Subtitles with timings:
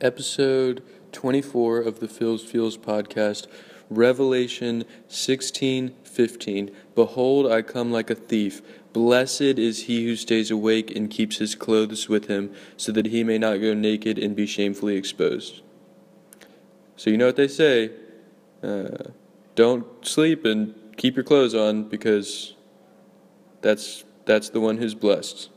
[0.00, 0.82] episode
[1.12, 3.46] 24 of the Phil's Feels podcast,
[3.88, 6.70] Revelation 16 15.
[6.94, 8.62] Behold, I come like a thief.
[8.92, 13.22] Blessed is he who stays awake and keeps his clothes with him, so that he
[13.22, 15.62] may not go naked and be shamefully exposed.
[16.96, 17.92] So, you know what they say
[18.62, 19.10] uh,
[19.54, 22.54] don't sleep and keep your clothes on because
[23.62, 25.48] that's, that's the one who's blessed.